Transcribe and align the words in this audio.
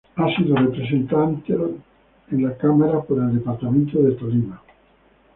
Ha 0.15 0.35
sido 0.35 0.55
Representante 0.55 1.53
a 1.53 1.57
la 2.33 2.57
Cámara 2.57 3.03
por 3.03 3.19
el 3.19 3.35
departamento 3.35 3.99
del 4.01 4.17
Tolima. 4.17 4.59